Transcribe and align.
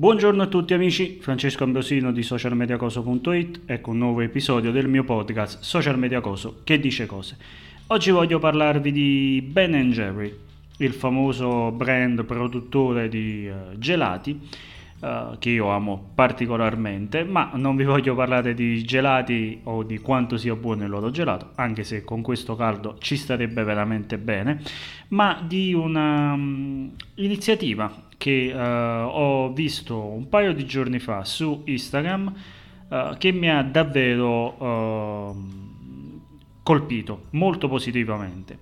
Buongiorno 0.00 0.44
a 0.44 0.46
tutti 0.46 0.74
amici, 0.74 1.18
Francesco 1.20 1.64
Ambrosino 1.64 2.12
di 2.12 2.22
socialmediacoso.it, 2.22 3.62
ecco 3.66 3.90
un 3.90 3.98
nuovo 3.98 4.20
episodio 4.20 4.70
del 4.70 4.86
mio 4.86 5.02
podcast 5.02 5.62
Social 5.62 5.98
Media 5.98 6.20
Coso 6.20 6.60
che 6.62 6.78
dice 6.78 7.04
cose. 7.06 7.36
Oggi 7.88 8.12
voglio 8.12 8.38
parlarvi 8.38 8.92
di 8.92 9.44
Ben 9.44 9.90
Jerry, 9.90 10.32
il 10.76 10.92
famoso 10.92 11.72
brand 11.72 12.24
produttore 12.24 13.08
di 13.08 13.48
uh, 13.48 13.76
gelati 13.76 14.40
uh, 15.00 15.36
che 15.38 15.50
io 15.50 15.68
amo 15.68 16.10
particolarmente, 16.14 17.24
ma 17.24 17.50
non 17.54 17.74
vi 17.76 17.84
voglio 17.84 18.14
parlare 18.14 18.54
di 18.54 18.82
gelati 18.84 19.60
o 19.64 19.82
di 19.82 19.98
quanto 19.98 20.36
sia 20.36 20.54
buono 20.54 20.84
il 20.84 20.90
loro 20.90 21.10
gelato, 21.10 21.50
anche 21.56 21.82
se 21.84 22.04
con 22.04 22.22
questo 22.22 22.54
caldo 22.56 22.96
ci 22.98 23.16
starebbe 23.16 23.64
veramente 23.64 24.18
bene, 24.18 24.60
ma 25.08 25.42
di 25.46 25.74
un'iniziativa 25.74 27.84
um, 27.84 27.92
che 28.16 28.52
uh, 28.52 28.58
ho 28.58 29.52
visto 29.52 29.98
un 29.98 30.28
paio 30.28 30.52
di 30.52 30.66
giorni 30.66 30.98
fa 30.98 31.24
su 31.24 31.62
Instagram 31.64 32.34
uh, 32.88 33.16
che 33.16 33.30
mi 33.32 33.48
ha 33.50 33.62
davvero 33.62 34.62
uh, 34.62 35.34
colpito 36.62 37.26
molto 37.30 37.68
positivamente. 37.68 38.58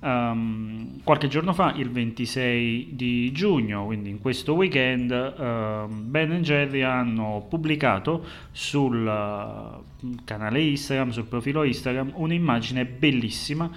Um, 0.00 1.02
qualche 1.02 1.26
giorno 1.26 1.52
fa, 1.52 1.72
il 1.74 1.90
26 1.90 2.90
di 2.92 3.32
giugno, 3.32 3.84
quindi 3.86 4.10
in 4.10 4.20
questo 4.20 4.54
weekend, 4.54 5.10
uh, 5.10 5.92
Ben 5.92 6.40
Jerry 6.42 6.82
hanno 6.82 7.44
pubblicato 7.48 8.24
sul 8.52 9.04
uh, 9.04 10.14
canale 10.24 10.60
Instagram, 10.60 11.10
sul 11.10 11.24
profilo 11.24 11.64
Instagram, 11.64 12.12
un'immagine 12.14 12.84
bellissima 12.84 13.64
uh, 13.64 13.70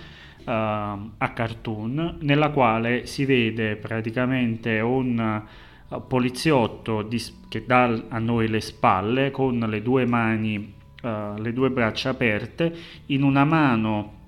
a 0.45 1.29
cartoon 1.33 2.17
nella 2.21 2.49
quale 2.49 3.07
si 3.07 3.25
vede 3.25 3.75
praticamente 3.75 4.79
un 4.79 5.43
uh, 5.87 6.07
poliziotto 6.07 7.01
di, 7.01 7.19
che 7.49 7.65
dà 7.65 7.99
a 8.09 8.19
noi 8.19 8.47
le 8.47 8.61
spalle 8.61 9.31
con 9.31 9.57
le 9.57 9.81
due 9.81 10.05
mani, 10.05 10.73
uh, 11.01 11.33
le 11.39 11.51
due 11.51 11.71
braccia 11.71 12.09
aperte, 12.09 12.73
in 13.07 13.23
una 13.23 13.43
mano 13.43 14.19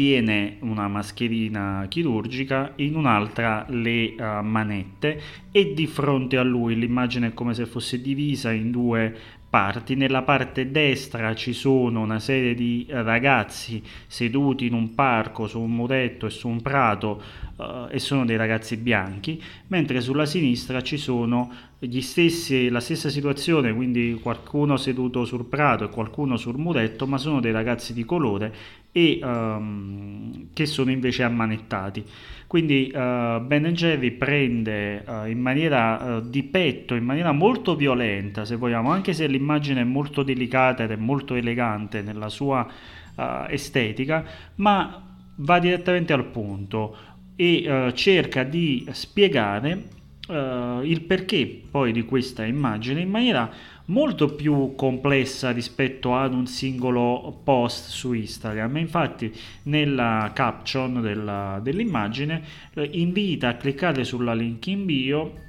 tiene 0.00 0.56
una 0.60 0.88
mascherina 0.88 1.84
chirurgica, 1.86 2.72
in 2.76 2.96
un'altra 2.96 3.66
le 3.68 4.14
uh, 4.16 4.42
manette 4.42 5.20
e 5.52 5.74
di 5.74 5.86
fronte 5.86 6.38
a 6.38 6.42
lui 6.42 6.74
l'immagine 6.74 7.26
è 7.26 7.34
come 7.34 7.52
se 7.52 7.66
fosse 7.66 8.00
divisa 8.00 8.50
in 8.50 8.70
due 8.70 9.14
parti. 9.50 9.96
Nella 9.96 10.22
parte 10.22 10.70
destra 10.70 11.34
ci 11.34 11.52
sono 11.52 12.00
una 12.00 12.20
serie 12.20 12.54
di 12.54 12.86
ragazzi 12.88 13.82
seduti 14.06 14.66
in 14.66 14.72
un 14.72 14.94
parco 14.94 15.48
su 15.48 15.60
un 15.60 15.74
muretto 15.74 16.26
e 16.26 16.30
su 16.30 16.48
un 16.48 16.62
prato 16.62 17.20
uh, 17.56 17.64
e 17.90 17.98
sono 17.98 18.24
dei 18.24 18.36
ragazzi 18.36 18.76
bianchi, 18.76 19.42
mentre 19.66 20.00
sulla 20.00 20.24
sinistra 20.24 20.80
ci 20.82 20.96
sono 20.96 21.52
stessi, 22.00 22.68
la 22.68 22.80
stessa 22.80 23.08
situazione, 23.08 23.74
quindi 23.74 24.18
qualcuno 24.22 24.76
seduto 24.76 25.24
sul 25.24 25.44
prato 25.44 25.84
e 25.84 25.88
qualcuno 25.88 26.36
sul 26.36 26.56
muretto, 26.56 27.06
ma 27.06 27.18
sono 27.18 27.40
dei 27.40 27.52
ragazzi 27.52 27.92
di 27.92 28.04
colore 28.04 28.54
e 28.92 29.18
um, 29.22 30.48
che 30.52 30.66
sono 30.66 30.90
invece 30.90 31.22
ammanettati. 31.24 32.04
Quindi 32.50 32.90
uh, 32.92 33.40
Ben 33.42 33.62
Jerry 33.74 34.10
prende 34.10 35.04
uh, 35.06 35.28
in 35.28 35.38
maniera 35.38 36.16
uh, 36.16 36.28
di 36.28 36.42
petto, 36.42 36.96
in 36.96 37.04
maniera 37.04 37.30
molto 37.30 37.76
violenta, 37.76 38.44
se 38.44 38.56
vogliamo, 38.56 38.90
anche 38.90 39.12
se 39.12 39.28
l'immagine 39.28 39.82
è 39.82 39.84
molto 39.84 40.24
delicata 40.24 40.82
ed 40.82 40.90
è 40.90 40.96
molto 40.96 41.36
elegante 41.36 42.02
nella 42.02 42.28
sua 42.28 42.66
estetica, 43.48 44.24
ma 44.56 45.00
va 45.36 45.58
direttamente 45.60 46.12
al 46.12 46.24
punto 46.24 46.96
e 47.36 47.92
cerca 47.94 48.42
di 48.42 48.84
spiegare 48.90 49.84
uh, 50.30 50.82
il 50.82 51.02
perché 51.02 51.62
poi 51.70 51.92
di 51.92 52.04
questa 52.04 52.44
immagine 52.44 53.00
in 53.00 53.10
maniera 53.10 53.50
molto 53.90 54.34
più 54.34 54.74
complessa 54.74 55.50
rispetto 55.50 56.16
ad 56.16 56.32
un 56.32 56.46
singolo 56.46 57.40
post 57.44 57.88
su 57.88 58.12
Instagram. 58.12 58.76
Infatti, 58.78 59.32
nella 59.64 60.30
caption 60.32 61.00
della, 61.00 61.60
dell'immagine 61.62 62.42
eh, 62.74 62.88
invita 62.92 63.48
a 63.48 63.54
cliccare 63.56 64.04
sulla 64.04 64.32
link 64.32 64.66
in 64.68 64.84
bio 64.86 65.48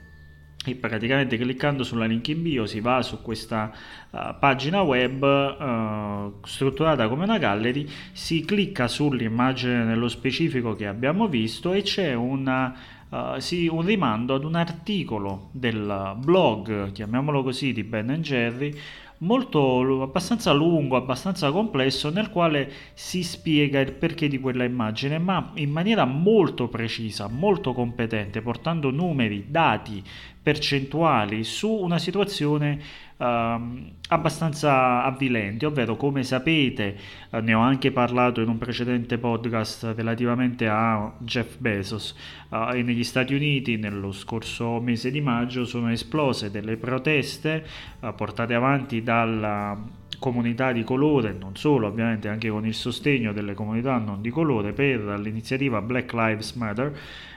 e 0.64 0.76
praticamente 0.76 1.38
cliccando 1.38 1.84
sulla 1.84 2.06
link 2.06 2.28
in 2.28 2.44
bio 2.44 2.68
si 2.68 2.82
va 2.82 3.02
su 3.02 3.24
questa 3.24 3.72
uh, 4.12 4.36
pagina 4.40 4.82
web 4.82 5.24
uh, 5.24 6.46
strutturata 6.46 7.08
come 7.08 7.24
una 7.24 7.40
gallery, 7.40 7.88
si 8.12 8.46
clicca 8.46 8.88
sull'immagine 8.88 9.84
nello 9.84 10.08
specifico 10.08 10.76
che 10.76 10.86
abbiamo 10.86 11.28
visto 11.28 11.74
e 11.74 11.82
c'è 11.82 12.14
una 12.14 12.76
uh, 13.12 13.40
sì, 13.40 13.68
un 13.68 13.86
rimando 13.86 14.36
ad 14.36 14.44
un 14.44 14.56
articolo 14.56 15.50
del 15.52 16.16
blog, 16.18 16.92
chiamiamolo 16.92 17.44
così, 17.44 17.72
di 17.72 17.84
Ben 17.84 18.18
Jerry, 18.22 18.74
molto 19.22 20.02
abbastanza 20.02 20.52
lungo, 20.52 20.96
abbastanza 20.96 21.52
complesso, 21.52 22.10
nel 22.10 22.30
quale 22.30 22.72
si 22.94 23.24
spiega 23.24 23.80
il 23.80 23.94
perché 23.94 24.28
di 24.28 24.40
quella 24.40 24.64
immagine, 24.64 25.20
ma 25.20 25.52
in 25.56 25.70
maniera 25.70 26.06
molto 26.06 26.68
precisa, 26.68 27.28
molto 27.28 27.74
competente, 27.74 28.42
portando 28.42 28.90
numeri, 28.90 29.46
dati, 29.48 30.04
percentuali 30.42 31.44
su 31.44 31.70
una 31.70 32.00
situazione 32.00 32.80
uh, 33.22 33.62
abbastanza 34.10 35.04
avvilenti, 35.04 35.66
ovvero 35.66 35.96
come 35.96 36.24
sapete, 36.24 36.98
uh, 37.30 37.38
ne 37.38 37.54
ho 37.54 37.60
anche 37.60 37.92
parlato 37.92 38.42
in 38.42 38.50
un 38.50 38.58
precedente 38.58 39.18
podcast 39.18 39.94
relativamente 39.96 40.68
a 40.68 41.14
Jeff 41.20 41.58
Bezos, 41.58 42.16
uh, 42.50 42.74
e 42.74 42.82
negli 42.82 43.04
Stati 43.04 43.34
Uniti 43.34 43.78
nello 43.78 44.12
scorso 44.12 44.80
mese 44.82 45.12
di 45.12 45.22
maggio 45.22 45.66
sono 45.66 45.92
esplose 45.92 46.50
delle 46.50 46.78
proteste 46.78 47.66
eh, 48.00 48.14
portate 48.14 48.54
avanti 48.54 49.04
dalla 49.04 49.78
comunità 50.20 50.72
di 50.72 50.84
colore, 50.84 51.34
non 51.34 51.56
solo 51.56 51.88
ovviamente 51.88 52.28
anche 52.28 52.50
con 52.50 52.66
il 52.66 52.74
sostegno 52.74 53.34
delle 53.34 53.54
comunità 53.54 53.98
non 53.98 54.22
di 54.22 54.30
colore 54.30 54.72
per 54.72 55.20
l'iniziativa 55.20 55.82
Black 55.82 56.14
Lives 56.14 56.54
Matter 56.54 56.96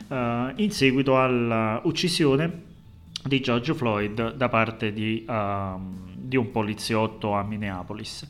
uh, 0.08 0.14
in 0.56 0.70
seguito 0.70 1.18
all'uccisione 1.18 2.72
di 3.26 3.40
George 3.40 3.74
Floyd 3.74 4.34
da 4.34 4.48
parte 4.48 4.92
di, 4.92 5.24
um, 5.28 6.12
di 6.14 6.36
un 6.36 6.50
poliziotto 6.50 7.34
a 7.34 7.42
Minneapolis. 7.42 8.26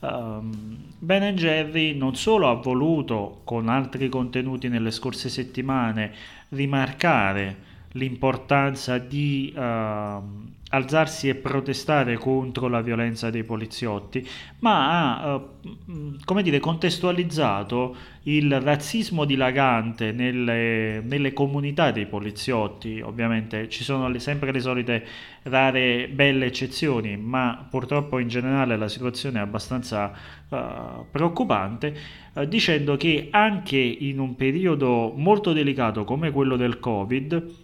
Um, 0.00 0.78
ben 0.98 1.36
Jerry 1.36 1.94
non 1.96 2.16
solo 2.16 2.48
ha 2.48 2.54
voluto 2.54 3.42
con 3.44 3.68
altri 3.68 4.08
contenuti 4.08 4.68
nelle 4.68 4.90
scorse 4.90 5.28
settimane 5.28 6.12
rimarcare 6.48 7.70
l'importanza 7.92 8.98
di 8.98 9.52
uh, 9.54 9.60
alzarsi 10.72 11.28
e 11.28 11.34
protestare 11.34 12.16
contro 12.16 12.68
la 12.68 12.80
violenza 12.80 13.28
dei 13.30 13.44
poliziotti, 13.44 14.26
ma 14.60 15.20
ha, 15.20 15.34
uh, 15.34 16.16
come 16.24 16.42
dire, 16.42 16.60
contestualizzato 16.60 17.94
il 18.24 18.58
razzismo 18.60 19.24
dilagante 19.24 20.12
nelle, 20.12 21.00
nelle, 21.00 21.32
comunità 21.34 21.90
dei 21.90 22.06
poliziotti. 22.06 23.00
Ovviamente 23.00 23.68
ci 23.68 23.84
sono 23.84 24.08
le, 24.08 24.18
sempre 24.18 24.50
le 24.50 24.60
solite 24.60 25.04
rare 25.42 26.08
belle 26.08 26.46
eccezioni, 26.46 27.18
ma 27.18 27.66
purtroppo 27.68 28.18
in 28.18 28.28
generale 28.28 28.76
la 28.76 28.88
situazione 28.88 29.40
è 29.40 29.42
abbastanza 29.42 30.10
uh, 30.48 31.04
preoccupante, 31.10 31.94
uh, 32.32 32.44
dicendo 32.44 32.96
che 32.96 33.28
anche 33.30 33.78
in 33.78 34.18
un 34.18 34.36
periodo 34.36 35.12
molto 35.14 35.52
delicato 35.52 36.04
come 36.04 36.30
quello 36.30 36.56
del 36.56 36.78
Covid, 36.78 37.60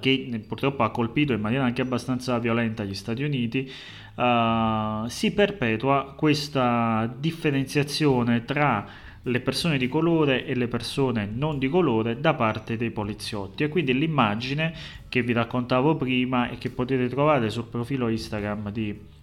che 0.00 0.42
purtroppo 0.46 0.82
ha 0.82 0.90
colpito 0.90 1.32
in 1.32 1.40
maniera 1.40 1.64
anche 1.64 1.82
abbastanza 1.82 2.38
violenta 2.38 2.84
gli 2.84 2.94
Stati 2.94 3.22
Uniti, 3.22 3.70
uh, 4.16 5.06
si 5.08 5.32
perpetua 5.32 6.14
questa 6.16 7.12
differenziazione 7.18 8.44
tra 8.44 8.86
le 9.24 9.40
persone 9.40 9.76
di 9.76 9.88
colore 9.88 10.46
e 10.46 10.54
le 10.54 10.66
persone 10.66 11.28
non 11.30 11.58
di 11.58 11.68
colore 11.68 12.20
da 12.20 12.34
parte 12.34 12.76
dei 12.76 12.90
poliziotti. 12.90 13.64
E 13.64 13.68
quindi 13.68 13.96
l'immagine 13.96 14.72
che 15.08 15.22
vi 15.22 15.32
raccontavo 15.32 15.96
prima 15.96 16.48
e 16.48 16.58
che 16.58 16.70
potete 16.70 17.08
trovare 17.08 17.50
sul 17.50 17.64
profilo 17.64 18.08
Instagram 18.08 18.70
di 18.70 19.18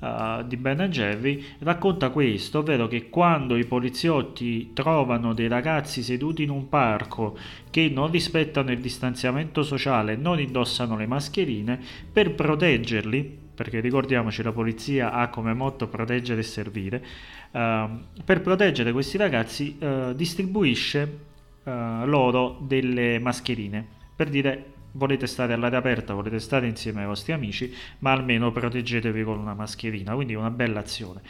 uh, 0.00 0.42
di 0.46 0.56
Ben 0.56 0.78
Jerry 0.90 1.42
racconta 1.60 2.10
questo, 2.10 2.58
ovvero 2.58 2.88
che 2.88 3.08
quando 3.08 3.56
i 3.56 3.64
poliziotti 3.64 4.72
trovano 4.72 5.32
dei 5.32 5.48
ragazzi 5.48 6.02
seduti 6.02 6.42
in 6.42 6.50
un 6.50 6.68
parco 6.68 7.36
che 7.70 7.88
non 7.88 8.10
rispettano 8.10 8.70
il 8.72 8.80
distanziamento 8.80 9.62
sociale, 9.62 10.16
non 10.16 10.40
indossano 10.40 10.96
le 10.96 11.06
mascherine, 11.06 11.78
per 12.12 12.34
proteggerli, 12.34 13.38
perché 13.54 13.80
ricordiamoci 13.80 14.42
la 14.42 14.52
polizia 14.52 15.12
ha 15.12 15.28
come 15.28 15.52
motto 15.54 15.86
proteggere 15.86 16.40
e 16.40 16.44
servire, 16.44 17.04
uh, 17.52 17.88
per 18.24 18.40
proteggere 18.40 18.92
questi 18.92 19.16
ragazzi 19.16 19.76
uh, 19.78 20.14
distribuisce 20.14 21.18
uh, 21.64 22.04
loro 22.04 22.58
delle 22.60 23.18
mascherine. 23.18 23.86
Per 24.16 24.28
dire 24.28 24.64
volete 24.92 25.26
stare 25.26 25.52
all'aria 25.52 25.78
aperta, 25.78 26.14
volete 26.14 26.38
stare 26.38 26.66
insieme 26.66 27.00
ai 27.00 27.06
vostri 27.06 27.32
amici, 27.32 27.72
ma 27.98 28.12
almeno 28.12 28.50
proteggetevi 28.52 29.22
con 29.22 29.38
una 29.38 29.54
mascherina, 29.54 30.14
quindi 30.14 30.34
una 30.34 30.50
bella 30.50 30.80
azione. 30.80 31.20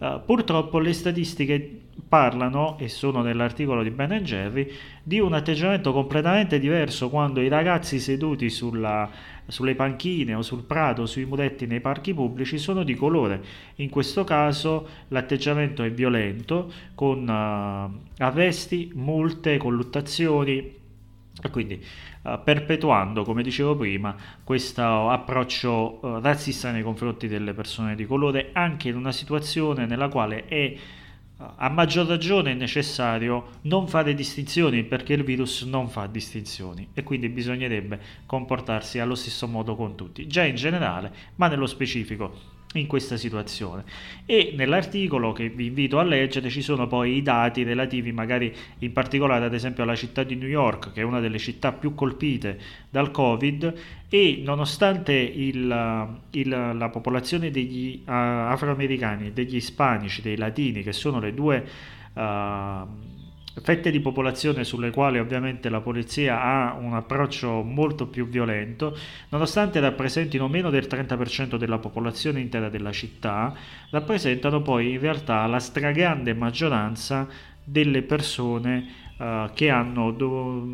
Uh, 0.00 0.18
purtroppo 0.24 0.78
le 0.78 0.94
statistiche 0.94 1.80
parlano, 2.08 2.78
e 2.78 2.88
sono 2.88 3.20
nell'articolo 3.20 3.82
di 3.82 3.90
Ben 3.90 4.16
Jerry, 4.22 4.72
di 5.02 5.20
un 5.20 5.34
atteggiamento 5.34 5.92
completamente 5.92 6.58
diverso 6.58 7.10
quando 7.10 7.42
i 7.42 7.48
ragazzi 7.48 8.00
seduti 8.00 8.48
sulla, 8.48 9.10
sulle 9.46 9.74
panchine 9.74 10.32
o 10.32 10.40
sul 10.40 10.62
prato, 10.62 11.04
sui 11.04 11.26
muretti 11.26 11.66
nei 11.66 11.80
parchi 11.80 12.14
pubblici 12.14 12.56
sono 12.56 12.82
di 12.82 12.94
colore. 12.94 13.42
In 13.76 13.90
questo 13.90 14.24
caso 14.24 14.88
l'atteggiamento 15.08 15.82
è 15.82 15.90
violento, 15.92 16.72
con 16.94 17.28
uh, 17.28 18.22
arresti, 18.22 18.92
multe, 18.94 19.58
colluttazioni, 19.58 20.78
quindi 21.50 21.82
uh, 22.22 22.40
perpetuando, 22.42 23.24
come 23.24 23.42
dicevo 23.42 23.76
prima, 23.76 24.14
questo 24.44 25.08
approccio 25.08 25.98
uh, 26.02 26.20
razzista 26.20 26.70
nei 26.70 26.82
confronti 26.82 27.28
delle 27.28 27.54
persone 27.54 27.94
di 27.94 28.06
colore, 28.06 28.50
anche 28.52 28.88
in 28.88 28.96
una 28.96 29.12
situazione 29.12 29.86
nella 29.86 30.08
quale 30.08 30.46
è 30.46 30.74
a 31.56 31.70
maggior 31.70 32.06
ragione 32.06 32.54
necessario 32.54 33.58
non 33.62 33.88
fare 33.88 34.14
distinzioni 34.14 34.84
perché 34.84 35.14
il 35.14 35.24
virus 35.24 35.62
non 35.62 35.88
fa 35.88 36.06
distinzioni 36.06 36.88
e 36.92 37.02
quindi 37.02 37.30
bisognerebbe 37.30 37.98
comportarsi 38.26 38.98
allo 38.98 39.14
stesso 39.14 39.48
modo 39.48 39.74
con 39.74 39.94
tutti, 39.96 40.26
già 40.26 40.44
in 40.44 40.54
generale, 40.54 41.12
ma 41.36 41.48
nello 41.48 41.66
specifico 41.66 42.58
in 42.74 42.86
questa 42.86 43.16
situazione. 43.16 43.82
E 44.24 44.52
nell'articolo 44.56 45.32
che 45.32 45.48
vi 45.48 45.66
invito 45.66 45.98
a 45.98 46.04
leggere 46.04 46.48
ci 46.50 46.62
sono 46.62 46.86
poi 46.86 47.16
i 47.16 47.22
dati 47.22 47.64
relativi 47.64 48.12
magari 48.12 48.54
in 48.78 48.92
particolare 48.92 49.44
ad 49.44 49.54
esempio 49.54 49.82
alla 49.82 49.96
città 49.96 50.22
di 50.22 50.36
New 50.36 50.48
York 50.48 50.92
che 50.92 51.00
è 51.00 51.04
una 51.04 51.18
delle 51.18 51.38
città 51.38 51.72
più 51.72 51.94
colpite 51.94 52.58
dal 52.88 53.10
covid 53.10 53.74
e 54.08 54.40
nonostante 54.44 55.12
il, 55.12 56.08
il, 56.30 56.48
la 56.48 56.88
popolazione 56.90 57.50
degli 57.50 58.02
uh, 58.04 58.10
afroamericani 58.10 59.32
degli 59.32 59.56
ispanici 59.56 60.22
dei 60.22 60.36
latini 60.36 60.82
che 60.82 60.92
sono 60.92 61.18
le 61.18 61.34
due 61.34 61.64
uh, 62.12 63.18
fette 63.62 63.90
di 63.90 64.00
popolazione 64.00 64.64
sulle 64.64 64.90
quali 64.90 65.18
ovviamente 65.18 65.68
la 65.68 65.80
polizia 65.80 66.40
ha 66.40 66.74
un 66.74 66.94
approccio 66.94 67.62
molto 67.62 68.06
più 68.06 68.28
violento, 68.28 68.96
nonostante 69.30 69.80
rappresentino 69.80 70.48
meno 70.48 70.70
del 70.70 70.86
30% 70.88 71.56
della 71.56 71.78
popolazione 71.78 72.40
intera 72.40 72.68
della 72.68 72.92
città, 72.92 73.52
rappresentano 73.90 74.62
poi 74.62 74.92
in 74.92 75.00
realtà 75.00 75.46
la 75.46 75.58
stragrande 75.58 76.32
maggioranza 76.34 77.26
delle 77.64 78.02
persone 78.02 78.86
uh, 79.18 79.50
che 79.52 79.68
hanno 79.68 80.12
do- 80.12 80.66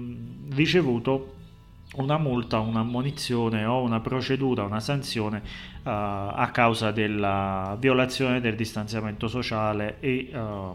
ricevuto 0.50 1.34
una 1.96 2.18
multa, 2.18 2.58
un'ammonizione 2.58 3.64
o 3.64 3.80
una 3.80 4.00
procedura, 4.00 4.64
una 4.64 4.80
sanzione 4.80 5.38
uh, 5.38 5.88
a 5.88 6.48
causa 6.52 6.90
della 6.90 7.76
violazione 7.78 8.40
del 8.40 8.54
distanziamento 8.54 9.28
sociale 9.28 9.96
e 10.00 10.30
uh, 10.32 10.74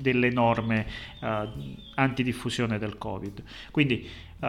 delle 0.00 0.30
norme 0.30 0.86
uh, 1.20 1.26
antidiffusione 1.94 2.78
del 2.78 2.98
Covid. 2.98 3.42
Quindi, 3.70 4.08
uh, 4.40 4.46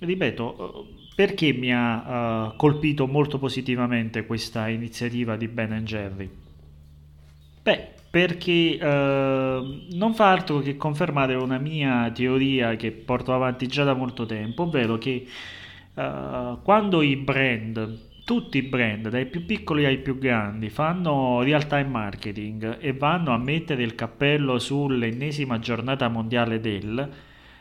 ripeto, 0.00 0.88
perché 1.14 1.52
mi 1.52 1.72
ha 1.72 2.48
uh, 2.48 2.56
colpito 2.56 3.06
molto 3.06 3.38
positivamente 3.38 4.26
questa 4.26 4.68
iniziativa 4.68 5.36
di 5.36 5.48
Ben 5.48 5.84
Jerry? 5.84 6.30
Beh, 7.62 7.88
perché 8.10 8.78
non 8.80 10.12
fa 10.14 10.30
altro 10.30 10.60
che 10.60 10.76
confermare 10.76 11.34
una 11.34 11.58
mia 11.58 12.10
teoria 12.12 12.76
che 12.76 12.92
porto 12.92 13.32
avanti 13.34 13.66
già 13.66 13.82
da 13.82 13.94
molto 13.94 14.24
tempo, 14.26 14.64
ovvero 14.64 14.98
che 14.98 15.26
quando 15.94 17.02
i 17.02 17.16
brand 17.16 17.98
tutti 18.24 18.58
i 18.58 18.62
brand, 18.62 19.08
dai 19.10 19.26
più 19.26 19.44
piccoli 19.44 19.84
ai 19.84 19.98
più 19.98 20.18
grandi, 20.18 20.70
fanno 20.70 21.42
real 21.42 21.66
time 21.66 21.84
marketing 21.84 22.78
e 22.80 22.92
vanno 22.94 23.32
a 23.32 23.38
mettere 23.38 23.82
il 23.82 23.94
cappello 23.94 24.58
sull'ennesima 24.58 25.58
giornata 25.58 26.08
mondiale 26.08 26.58
del, 26.58 27.10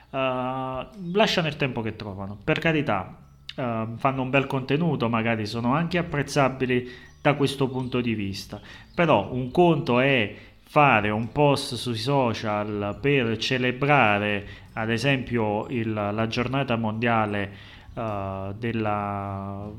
uh, 0.10 0.18
lasciano 0.18 1.48
il 1.48 1.58
tempo 1.58 1.82
che 1.82 1.96
trovano. 1.98 2.38
Per 2.42 2.60
carità, 2.60 3.18
uh, 3.56 3.62
fanno 3.98 4.22
un 4.22 4.30
bel 4.30 4.48
contenuto, 4.48 5.10
magari 5.10 5.46
sono 5.46 5.74
anche 5.74 5.98
apprezzabili 5.98 6.90
da 7.22 7.34
questo 7.36 7.68
punto 7.68 8.00
di 8.00 8.14
vista, 8.16 8.60
però 8.96 9.32
un 9.34 9.52
conto 9.52 10.00
è 10.00 10.36
fare 10.74 11.10
un 11.10 11.32
post 11.32 11.76
sui 11.76 11.98
social 11.98 12.98
per 13.00 13.38
celebrare 13.38 14.48
ad 14.74 14.90
esempio 14.90 15.68
il, 15.68 15.94
la 15.94 16.28
giornata 16.28 16.76
mondiale 16.78 17.52
uh, 17.94 18.54
della, 18.58 19.72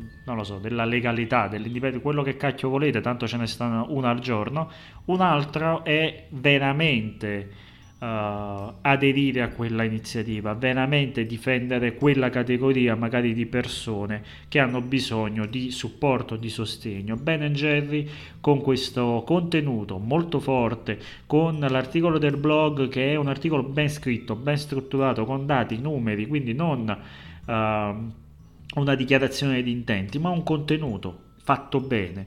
so, 0.42 0.58
della, 0.58 0.84
legalità, 0.84 1.48
dell'indipendenza, 1.48 2.02
quello 2.02 2.22
che 2.22 2.36
cacchio 2.36 2.68
volete, 2.68 3.00
tanto 3.00 3.26
ce 3.26 3.36
ne 3.36 3.46
sta 3.46 3.84
una 3.88 4.10
al 4.10 4.20
giorno, 4.20 4.70
un 5.06 5.20
altro 5.20 5.84
è 5.84 6.26
veramente 6.30 7.50
uh, 7.98 8.74
aderire 8.80 9.42
a 9.42 9.48
quella 9.48 9.82
iniziativa, 9.84 10.54
veramente 10.54 11.26
difendere 11.26 11.94
quella 11.94 12.30
categoria 12.30 12.94
magari 12.94 13.32
di 13.34 13.46
persone 13.46 14.22
che 14.48 14.58
hanno 14.58 14.80
bisogno 14.80 15.46
di 15.46 15.70
supporto, 15.70 16.36
di 16.36 16.48
sostegno. 16.48 17.16
Ben 17.16 17.42
Jerry 17.52 18.08
con 18.40 18.60
questo 18.60 19.22
contenuto 19.26 19.98
molto 19.98 20.40
forte, 20.40 20.98
con 21.26 21.58
l'articolo 21.58 22.18
del 22.18 22.36
blog 22.36 22.88
che 22.88 23.12
è 23.12 23.16
un 23.16 23.28
articolo 23.28 23.62
ben 23.62 23.88
scritto, 23.88 24.36
ben 24.36 24.56
strutturato, 24.56 25.24
con 25.24 25.46
dati, 25.46 25.78
numeri, 25.78 26.26
quindi 26.26 26.52
non 26.52 26.96
una 27.46 28.94
dichiarazione 28.94 29.62
di 29.62 29.70
intenti, 29.70 30.18
ma 30.18 30.30
un 30.30 30.42
contenuto 30.42 31.32
fatto 31.42 31.80
bene. 31.80 32.26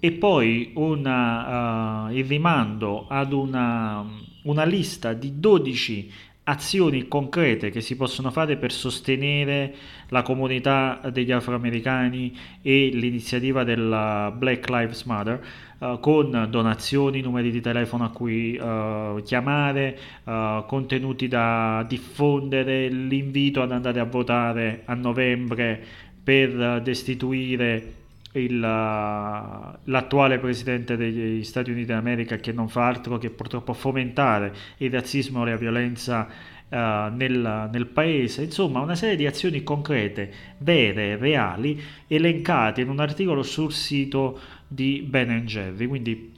E 0.00 0.12
poi 0.12 0.72
una, 0.76 2.06
uh, 2.06 2.12
il 2.12 2.24
rimando 2.24 3.06
ad 3.08 3.32
una, 3.32 4.04
una 4.44 4.64
lista 4.64 5.12
di 5.12 5.40
12 5.40 6.12
azioni 6.48 7.08
concrete 7.08 7.70
che 7.70 7.82
si 7.82 7.94
possono 7.94 8.30
fare 8.30 8.56
per 8.56 8.72
sostenere 8.72 9.74
la 10.08 10.22
comunità 10.22 10.98
degli 11.12 11.30
afroamericani 11.30 12.36
e 12.62 12.90
l'iniziativa 12.92 13.64
della 13.64 14.32
Black 14.34 14.68
Lives 14.70 15.02
Matter 15.04 15.44
uh, 15.78 16.00
con 16.00 16.46
donazioni, 16.50 17.20
numeri 17.20 17.50
di 17.50 17.60
telefono 17.60 18.04
a 18.04 18.10
cui 18.10 18.56
uh, 18.56 19.20
chiamare, 19.22 19.98
uh, 20.24 20.64
contenuti 20.66 21.28
da 21.28 21.84
diffondere, 21.86 22.88
l'invito 22.88 23.60
ad 23.60 23.72
andare 23.72 24.00
a 24.00 24.04
votare 24.04 24.82
a 24.86 24.94
novembre 24.94 25.80
per 26.22 26.80
destituire 26.82 27.92
il, 28.32 28.58
l'attuale 28.60 30.38
presidente 30.38 30.96
degli 30.96 31.42
Stati 31.44 31.70
Uniti 31.70 31.86
d'America 31.86 32.36
che 32.36 32.52
non 32.52 32.68
fa 32.68 32.86
altro 32.86 33.18
che 33.18 33.30
purtroppo 33.30 33.72
fomentare 33.72 34.52
il 34.78 34.90
razzismo 34.90 35.46
e 35.46 35.50
la 35.50 35.56
violenza 35.56 36.28
uh, 36.68 36.76
nel, 37.14 37.68
nel, 37.72 37.86
paese, 37.86 38.42
insomma 38.44 38.80
una 38.80 38.94
serie 38.94 39.16
di 39.16 39.26
azioni 39.26 39.62
concrete, 39.62 40.30
vere, 40.58 41.16
reali, 41.16 41.80
elencate 42.06 42.82
in 42.82 42.90
un 42.90 43.00
articolo 43.00 43.42
sul 43.42 43.72
sito 43.72 44.38
di 44.66 45.04
Ben 45.06 45.44
Jerry, 45.46 45.86
quindi 45.86 46.36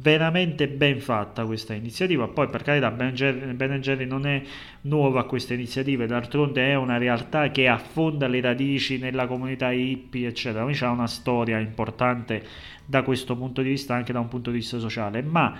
veramente 0.00 0.68
ben 0.68 1.00
fatta 1.00 1.44
questa 1.44 1.74
iniziativa. 1.74 2.26
Poi, 2.28 2.48
per 2.48 2.62
carità, 2.62 2.90
Ben 2.90 3.12
Jerry, 3.12 4.06
non 4.06 4.26
è 4.26 4.42
nuova 4.82 5.20
a 5.20 5.24
queste 5.24 5.54
iniziative, 5.54 6.06
d'altronde 6.06 6.70
è 6.70 6.74
una 6.74 6.96
realtà 6.96 7.50
che 7.50 7.68
affonda 7.68 8.26
le 8.26 8.40
radici 8.40 8.98
nella 8.98 9.26
comunità 9.26 9.70
hippie, 9.70 10.28
eccetera. 10.28 10.62
Quindi 10.62 10.80
c'è 10.80 10.88
una 10.88 11.06
storia 11.06 11.58
importante 11.58 12.42
da 12.86 13.02
questo 13.02 13.36
punto 13.36 13.62
di 13.62 13.68
vista, 13.68 13.94
anche 13.94 14.12
da 14.12 14.20
un 14.20 14.28
punto 14.28 14.50
di 14.50 14.58
vista 14.58 14.78
sociale, 14.78 15.22
ma 15.22 15.54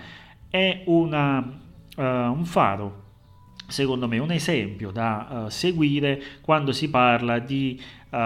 è 0.48 0.82
una, 0.86 1.38
uh, 1.38 2.02
un 2.02 2.44
faro 2.44 3.08
secondo 3.70 4.06
me 4.08 4.18
un 4.18 4.30
esempio 4.32 4.90
da 4.90 5.44
uh, 5.46 5.48
seguire 5.48 6.22
quando 6.40 6.72
si 6.72 6.90
parla 6.90 7.38
di 7.38 7.80
uh, 8.10 8.18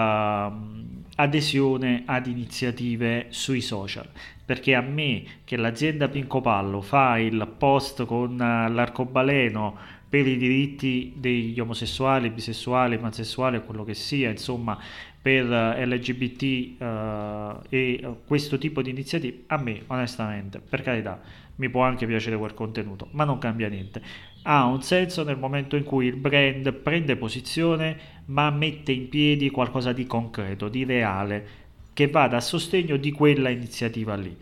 adesione 1.16 2.02
ad 2.06 2.26
iniziative 2.26 3.26
sui 3.28 3.60
social. 3.60 4.08
Perché 4.44 4.74
a 4.74 4.80
me 4.80 5.22
che 5.44 5.56
l'azienda 5.56 6.08
Pinco 6.08 6.40
Pallo 6.40 6.80
fa 6.80 7.18
il 7.18 7.54
post 7.56 8.04
con 8.04 8.32
uh, 8.32 8.72
l'arcobaleno 8.72 9.76
per 10.14 10.28
i 10.28 10.37
diritti 10.37 11.12
degli 11.16 11.59
omosessuali, 11.59 12.30
bisessuali, 12.30 12.99
pansessuali 12.99 13.61
quello 13.64 13.83
che 13.83 13.94
sia, 13.94 14.30
insomma, 14.30 14.78
per 15.21 15.44
LGBT 15.44 16.80
uh, 16.80 17.61
e 17.68 18.14
questo 18.25 18.56
tipo 18.56 18.80
di 18.80 18.90
iniziative, 18.90 19.42
a 19.49 19.56
me 19.56 19.83
onestamente, 19.88 20.61
per 20.61 20.83
carità, 20.83 21.21
mi 21.56 21.68
può 21.68 21.83
anche 21.83 22.06
piacere 22.06 22.37
quel 22.37 22.54
contenuto, 22.54 23.09
ma 23.11 23.25
non 23.25 23.38
cambia 23.38 23.66
niente. 23.66 24.00
Ha 24.42 24.66
un 24.66 24.83
senso 24.83 25.25
nel 25.25 25.37
momento 25.37 25.75
in 25.75 25.83
cui 25.83 26.06
il 26.06 26.14
brand 26.14 26.73
prende 26.75 27.16
posizione, 27.16 27.99
ma 28.26 28.49
mette 28.50 28.92
in 28.92 29.09
piedi 29.09 29.50
qualcosa 29.50 29.92
di 29.92 30.06
concreto, 30.06 30.68
di 30.68 30.85
reale, 30.85 31.47
che 31.92 32.06
vada 32.06 32.37
a 32.37 32.40
sostegno 32.40 32.97
di 32.99 33.11
quella 33.11 33.49
iniziativa 33.49 34.14
lì. 34.14 34.37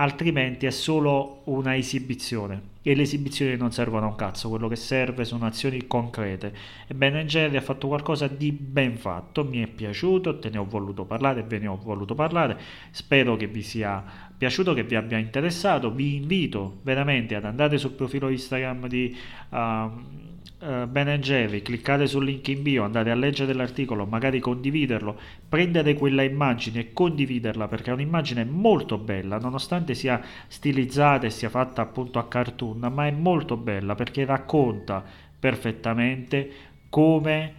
Altrimenti 0.00 0.64
è 0.64 0.70
solo 0.70 1.42
una 1.44 1.76
esibizione. 1.76 2.68
E 2.82 2.94
le 2.94 3.02
esibizioni 3.02 3.54
non 3.56 3.72
servono 3.72 4.06
a 4.06 4.08
un 4.08 4.16
cazzo, 4.16 4.48
quello 4.48 4.66
che 4.66 4.76
serve 4.76 5.26
sono 5.26 5.44
azioni 5.44 5.86
concrete. 5.86 6.54
E 6.86 6.94
Ben 6.94 7.14
Jerry 7.26 7.56
ha 7.56 7.60
fatto 7.60 7.88
qualcosa 7.88 8.26
di 8.26 8.50
ben 8.52 8.96
fatto, 8.96 9.44
mi 9.44 9.62
è 9.62 9.66
piaciuto, 9.66 10.38
te 10.38 10.48
ne 10.48 10.56
ho 10.56 10.64
voluto 10.64 11.04
parlare 11.04 11.42
ve 11.42 11.58
ne 11.58 11.66
ho 11.66 11.76
voluto 11.76 12.14
parlare, 12.14 12.58
spero 12.90 13.36
che 13.36 13.46
vi 13.46 13.62
sia 13.62 14.02
piaciuto, 14.36 14.72
che 14.72 14.84
vi 14.84 14.94
abbia 14.94 15.18
interessato, 15.18 15.90
vi 15.90 16.16
invito 16.16 16.78
veramente 16.82 17.34
ad 17.34 17.44
andare 17.44 17.76
sul 17.76 17.92
profilo 17.92 18.30
Instagram 18.30 18.86
di... 18.88 19.14
Uh, 19.50 20.28
Uh, 20.62 20.86
ben 20.86 21.08
Jerry, 21.22 21.62
cliccate 21.62 22.06
sul 22.06 22.26
link 22.26 22.46
in 22.48 22.60
bio, 22.62 22.84
andate 22.84 23.08
a 23.08 23.14
leggere 23.14 23.54
l'articolo, 23.54 24.04
magari 24.04 24.40
condividerlo, 24.40 25.18
prendere 25.48 25.94
quella 25.94 26.22
immagine 26.22 26.80
e 26.80 26.92
condividerla 26.92 27.66
perché 27.66 27.88
è 27.88 27.94
un'immagine 27.94 28.44
molto 28.44 28.98
bella, 28.98 29.38
nonostante 29.38 29.94
sia 29.94 30.20
stilizzata 30.48 31.26
e 31.26 31.30
sia 31.30 31.48
fatta 31.48 31.80
appunto 31.80 32.18
a 32.18 32.28
cartoon, 32.28 32.90
ma 32.92 33.06
è 33.06 33.10
molto 33.10 33.56
bella 33.56 33.94
perché 33.94 34.26
racconta 34.26 35.02
perfettamente 35.38 36.50
come 36.90 37.54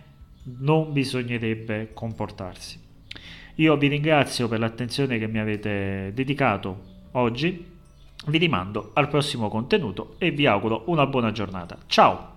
non 0.60 0.94
bisognerebbe 0.94 1.94
comportarsi. 1.96 2.80
Io 3.56 3.78
vi 3.78 3.88
ringrazio 3.88 4.48
per 4.48 4.60
l'attenzione 4.60 5.18
che 5.18 5.26
mi 5.28 5.40
avete 5.40 6.12
dedicato 6.14 6.82
oggi, 7.14 7.66
vi 8.28 8.38
rimando 8.38 8.92
al 8.94 9.08
prossimo 9.08 9.50
contenuto 9.50 10.14
e 10.20 10.30
vi 10.30 10.46
auguro 10.46 10.84
una 10.86 11.08
buona 11.08 11.32
giornata. 11.32 11.80
Ciao! 11.88 12.31